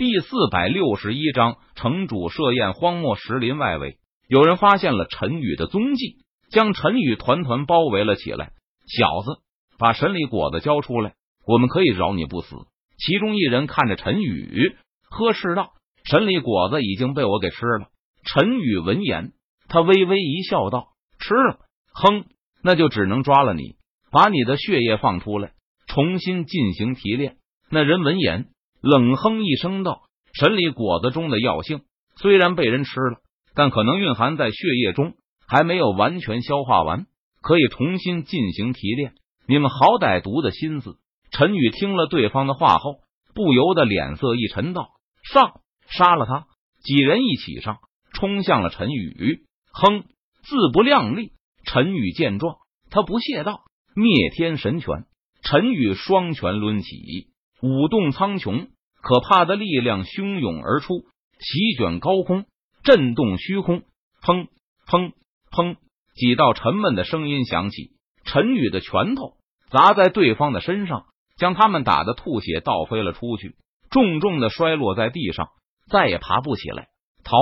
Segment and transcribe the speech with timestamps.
[0.00, 2.72] 第四百六十一章，城主设宴。
[2.72, 8.52] 荒漠石林外围，有人发现了陈宇的踪迹，将陈宇团团包围了起来。
[8.86, 9.42] 小子，
[9.78, 11.12] 把神里果子交出来，
[11.46, 12.56] 我们可以饶你不死。
[12.96, 14.74] 其中一人看着陈宇，
[15.10, 15.72] 呵斥道
[16.08, 17.88] ：“神里果子已经被我给吃了。”
[18.24, 19.32] 陈宇闻言，
[19.68, 21.58] 他微微一笑，道：“吃了？
[21.92, 22.24] 哼，
[22.62, 23.74] 那就只能抓了你，
[24.10, 25.52] 把你的血液放出来，
[25.86, 27.36] 重新进行提炼。”
[27.70, 28.46] 那人闻言。
[28.80, 30.02] 冷哼一声道
[30.32, 31.82] ：“神里果子中的药性
[32.16, 33.18] 虽然被人吃了，
[33.54, 35.14] 但可能蕴含在血液中，
[35.46, 37.06] 还没有完全消化完，
[37.42, 39.12] 可以重新进行提炼。
[39.46, 40.96] 你们好歹毒的心思。”
[41.30, 42.96] 陈宇听了对方的话后，
[43.34, 44.88] 不由得脸色一沉，道
[45.22, 46.46] ：“上，杀了他！”
[46.82, 47.78] 几人一起上，
[48.14, 49.44] 冲向了陈宇。
[49.72, 50.04] 哼，
[50.42, 51.32] 自不量力！
[51.64, 52.56] 陈宇见状，
[52.90, 53.60] 他不屑道
[53.94, 55.04] ：“灭天神拳！”
[55.44, 57.28] 陈宇双拳抡起。
[57.62, 58.68] 舞动苍穹，
[59.02, 61.04] 可怕的力量汹涌而出，
[61.38, 62.44] 席卷高空，
[62.82, 63.82] 震动虚空。
[64.22, 64.48] 砰
[64.86, 65.12] 砰
[65.50, 65.76] 砰！
[66.14, 67.92] 几道沉闷的声音响起，
[68.24, 69.34] 陈宇的拳头
[69.70, 71.06] 砸在对方的身上，
[71.38, 73.56] 将他们打得吐血倒飞了出去，
[73.90, 75.48] 重重的摔落在地上，
[75.90, 76.88] 再也爬不起来。
[77.24, 77.36] 逃！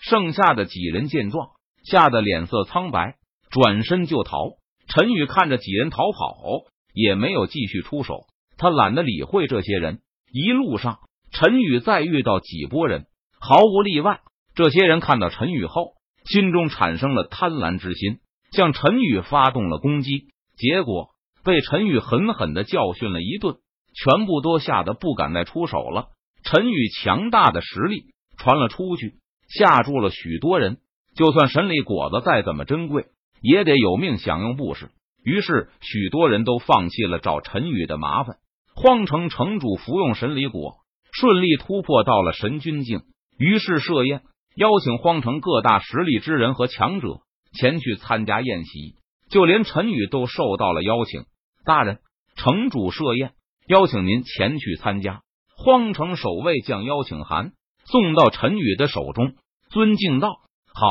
[0.00, 1.50] 剩下的几人见状，
[1.84, 3.16] 吓得脸色苍白，
[3.50, 4.38] 转身就逃。
[4.88, 6.34] 陈宇看着几人逃跑，
[6.94, 8.24] 也没有继续出手。
[8.56, 10.00] 他懒得理会这些人。
[10.32, 13.04] 一路上，陈宇再遇到几波人，
[13.38, 14.20] 毫无例外，
[14.54, 15.92] 这些人看到陈宇后，
[16.24, 20.28] 心中产生了贪婪之心，向陈宇发动了攻击。
[20.56, 21.10] 结果
[21.44, 23.56] 被陈宇狠狠的教训了一顿，
[23.94, 26.08] 全部都吓得不敢再出手了。
[26.44, 28.06] 陈宇强大的实力
[28.38, 29.16] 传了出去，
[29.48, 30.78] 吓住了许多人。
[31.14, 33.08] 就算神里果子再怎么珍贵，
[33.42, 34.88] 也得有命享用不是？
[35.22, 38.38] 于是，许多人都放弃了找陈宇的麻烦。
[38.74, 40.76] 荒城城主服用神离果，
[41.12, 43.02] 顺利突破到了神君境。
[43.38, 44.22] 于是设宴，
[44.56, 47.20] 邀请荒城各大实力之人和强者
[47.52, 48.96] 前去参加宴席。
[49.30, 51.24] 就连陈宇都受到了邀请。
[51.64, 52.00] 大人，
[52.36, 53.32] 城主设宴，
[53.66, 55.22] 邀请您前去参加。
[55.56, 57.52] 荒城守卫将邀请函
[57.84, 59.34] 送到陈宇的手中，
[59.70, 60.40] 尊敬道
[60.74, 60.86] ：“好，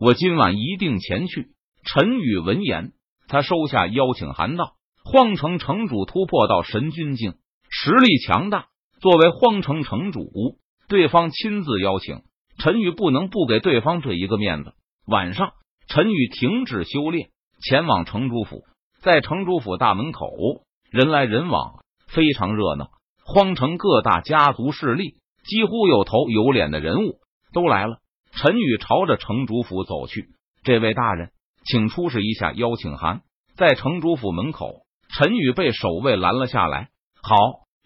[0.00, 1.48] 我今晚一定前去。”
[1.84, 2.92] 陈宇闻言，
[3.28, 4.72] 他收下邀请函道。
[5.08, 7.34] 荒城城主突破到神君境，
[7.70, 8.66] 实力强大。
[9.00, 10.58] 作为荒城城主，
[10.88, 12.22] 对方亲自邀请
[12.58, 14.72] 陈宇，不能不给对方这一个面子。
[15.06, 15.52] 晚上，
[15.86, 17.28] 陈宇停止修炼，
[17.62, 18.64] 前往城主府。
[19.00, 20.28] 在城主府大门口，
[20.90, 22.88] 人来人往，非常热闹。
[23.24, 27.20] 荒城各大家族势力，几乎有头有脸的人物
[27.52, 27.98] 都来了。
[28.32, 30.30] 陈宇朝着城主府走去。
[30.64, 31.30] 这位大人，
[31.64, 33.20] 请出示一下邀请函。
[33.54, 34.84] 在城主府门口。
[35.08, 36.90] 陈宇被守卫拦了下来。
[37.22, 37.36] 好，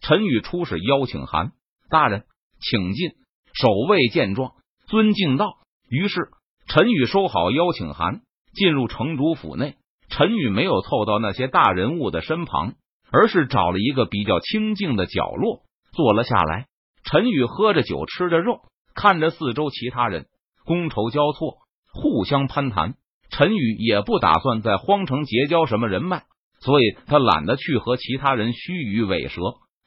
[0.00, 1.52] 陈宇出示邀请函，
[1.90, 2.24] 大人
[2.60, 3.10] 请进。
[3.54, 4.52] 守卫见状，
[4.86, 5.54] 尊敬道。
[5.88, 6.28] 于是，
[6.68, 8.20] 陈宇收好邀请函，
[8.52, 9.76] 进入城主府内。
[10.08, 12.74] 陈宇没有凑到那些大人物的身旁，
[13.10, 15.62] 而是找了一个比较清静的角落
[15.92, 16.66] 坐了下来。
[17.02, 18.60] 陈宇喝着酒，吃着肉，
[18.94, 20.26] 看着四周其他人
[20.64, 21.56] 觥筹交错，
[21.92, 22.94] 互相攀谈。
[23.30, 26.24] 陈宇也不打算在荒城结交什么人脉。
[26.60, 29.40] 所以他懒得去和其他人虚与委蛇。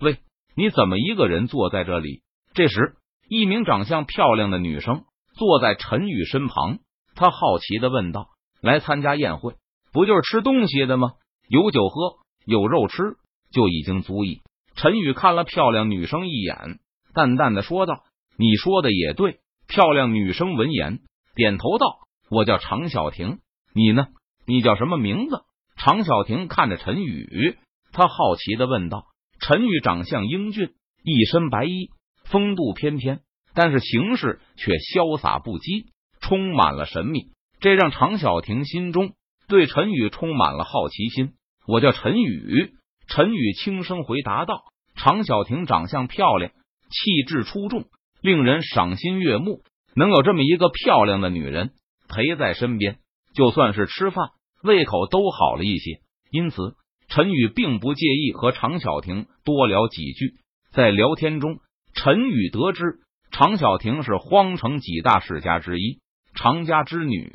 [0.00, 0.18] 喂，
[0.56, 2.22] 你怎么一个人坐在这里？
[2.54, 2.94] 这时，
[3.28, 6.78] 一名长相漂亮的女生坐在陈宇身旁，
[7.14, 8.28] 她好奇的问道
[8.60, 9.54] ：“来参加宴会，
[9.92, 11.12] 不就是吃东西的吗？
[11.48, 13.16] 有酒喝，有肉吃，
[13.52, 14.42] 就已经足矣。”
[14.74, 16.78] 陈宇看了漂亮女生一眼，
[17.14, 18.04] 淡淡的说道
[18.38, 20.98] ：“你说的也对。”漂亮女生闻言
[21.34, 21.86] 点头道
[22.28, 23.38] ：“我叫常小婷，
[23.74, 24.08] 你呢？
[24.46, 25.42] 你叫什么名字？”
[25.76, 27.58] 常小婷看着陈宇，
[27.92, 29.06] 他好奇的问道
[29.40, 30.70] ：“陈宇长相英俊，
[31.02, 31.90] 一身白衣，
[32.24, 33.20] 风度翩翩，
[33.54, 35.86] 但是行事却潇洒不羁，
[36.20, 37.32] 充满了神秘。
[37.60, 39.12] 这让常小婷心中
[39.48, 41.32] 对陈宇充满了好奇心。”
[41.66, 42.72] 我叫陈宇。
[43.08, 44.62] 陈宇轻声回答道
[44.96, 47.84] ：“常小婷长相漂亮，气质出众，
[48.20, 49.62] 令人赏心悦目。
[49.94, 51.72] 能有这么一个漂亮的女人
[52.08, 52.98] 陪在身边，
[53.34, 54.30] 就算是吃饭。”
[54.62, 56.00] 胃口都好了一些，
[56.30, 56.74] 因此
[57.08, 60.34] 陈宇并不介意和常小婷多聊几句。
[60.72, 61.58] 在聊天中，
[61.94, 63.00] 陈宇得知
[63.30, 65.98] 常小婷是荒城几大世家之一，
[66.34, 67.30] 常家之女，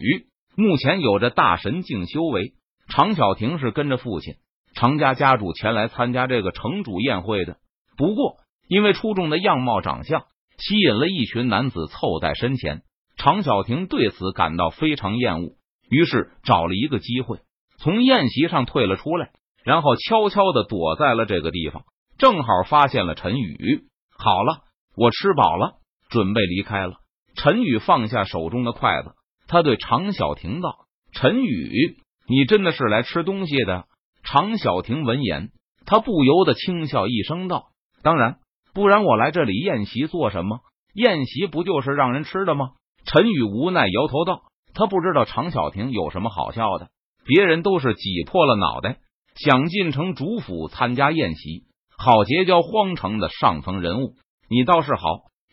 [0.56, 2.54] 目前有着大神境修为。
[2.90, 4.36] 常小婷是跟着父亲
[4.74, 7.58] 常家家主前来参加这个城主宴会的，
[7.98, 8.38] 不过
[8.70, 10.24] 因为出众的样貌长相
[10.58, 12.84] 吸引了一群男子凑在身前，
[13.18, 15.57] 常小婷对此感到非常厌恶。
[15.90, 17.40] 于是找了一个机会，
[17.78, 19.32] 从宴席上退了出来，
[19.64, 21.84] 然后悄悄的躲在了这个地方，
[22.18, 23.86] 正好发现了陈宇。
[24.18, 24.64] 好了，
[24.96, 25.76] 我吃饱了，
[26.10, 26.96] 准备离开了。
[27.36, 29.12] 陈宇放下手中的筷子，
[29.48, 31.98] 他对常小婷道：“陈宇，
[32.28, 33.86] 你真的是来吃东西的？”
[34.26, 35.52] 常小婷闻言，
[35.86, 37.68] 他不由得轻笑一声道
[38.02, 38.40] ：“当然，
[38.74, 40.60] 不然我来这里宴席做什么？
[40.94, 42.72] 宴席不就是让人吃的吗？”
[43.06, 44.42] 陈宇无奈摇头道
[44.78, 46.90] ：“他不知道常小婷有什么好笑的，
[47.26, 49.00] 别人都是挤破了脑袋
[49.36, 51.66] 想进城主府参加宴席，
[51.98, 54.14] 好结交荒城的上层人物。
[54.50, 55.02] 你倒是好。”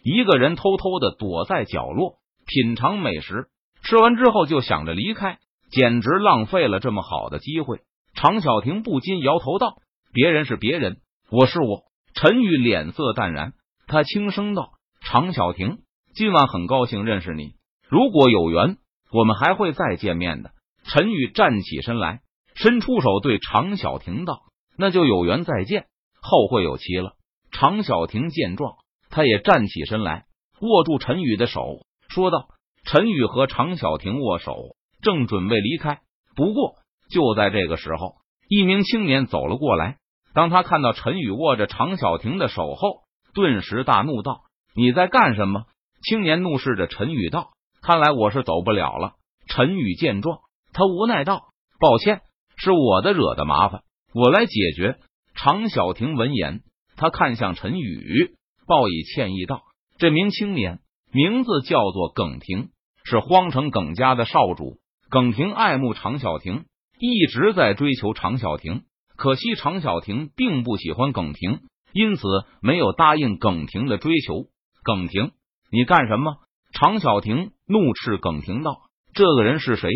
[0.05, 3.47] 一个人偷偷的躲在角落品尝美食，
[3.83, 5.39] 吃完之后就想着离开，
[5.71, 7.79] 简直浪费了这么好的机会。
[8.15, 9.79] 常小婷不禁摇头道
[10.13, 10.99] ：“别人是别人，
[11.31, 11.85] 我是我。”
[12.15, 13.55] 陈宇脸色淡然，
[13.87, 15.79] 他轻声道：“常小婷，
[16.15, 17.55] 今晚很高兴认识你，
[17.89, 18.77] 如果有缘，
[19.15, 20.51] 我们还会再见面的。”
[20.85, 22.21] 陈宇站起身来，
[22.55, 24.43] 伸出手对常小婷道
[24.77, 25.87] ：“那就有缘再见，
[26.21, 27.13] 后会有期了。”
[27.53, 28.75] 常小婷见状。
[29.11, 30.25] 他也站起身来，
[30.61, 32.49] 握住陈宇的手，说道
[32.85, 34.57] ：“陈宇和常小婷握手，
[35.03, 36.01] 正准备离开。
[36.35, 36.75] 不过
[37.11, 38.17] 就在这个时候，
[38.49, 39.99] 一名青年走了过来。
[40.35, 43.03] 当他看到陈宇握着常小婷的手后，
[43.35, 44.41] 顿时大怒道
[44.75, 45.67] ：‘你在干什么？’
[46.03, 47.51] 青年怒视着陈宇道
[47.85, 49.13] ：‘看来我是走不了了。’
[49.47, 50.39] 陈宇见状，
[50.73, 51.49] 他无奈道
[51.79, 52.23] ：‘抱歉，
[52.57, 53.83] 是我的惹的麻烦，
[54.15, 54.97] 我来解决。’
[55.37, 56.63] 常小婷闻言，
[56.97, 58.37] 他看向陈宇。
[58.67, 59.61] 报以歉意道
[59.99, 60.79] ：“这名青年
[61.13, 62.71] 名字叫做耿婷，
[63.05, 64.79] 是荒城耿家的少主。
[65.11, 66.65] 耿婷爱慕常小婷，
[66.99, 68.85] 一直在追求常小婷。
[69.17, 71.61] 可惜常小婷并不喜欢耿婷，
[71.93, 72.23] 因此
[72.63, 74.47] 没有答应耿婷的追求。
[74.83, 75.33] 耿婷，
[75.71, 76.37] 你干什么？”
[76.85, 78.77] 常小婷怒斥耿婷道
[79.17, 79.89] ：“这个人是谁？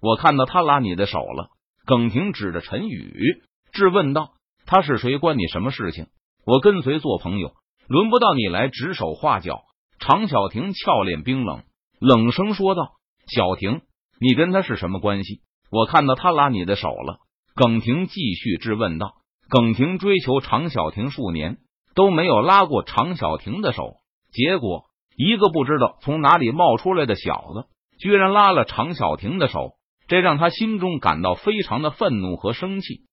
[0.00, 1.48] 我看到他拉你的手了。”
[1.84, 4.30] 耿婷指着陈宇质问道
[4.64, 5.18] ：“他是谁？
[5.18, 6.06] 关你什么事情？
[6.44, 7.54] 我跟随做朋友。”
[7.88, 9.62] 轮不到你来指手画脚。
[9.98, 11.64] 常小婷俏脸冰冷，
[11.98, 12.92] 冷声说道
[13.26, 13.80] ：“小婷，
[14.20, 15.40] 你跟他是什么关系？
[15.72, 17.18] 我看到他拉你的手了。”
[17.56, 19.14] 耿婷继续质问道
[19.50, 21.58] ：“耿婷追求常小婷数年，
[21.96, 23.94] 都没有拉过常小婷的手，
[24.30, 24.84] 结果
[25.16, 27.64] 一个不知道从哪里冒出来的小子，
[27.98, 29.72] 居然拉了常小婷的手，
[30.08, 33.06] 这让他心中感到非常的愤怒和生气。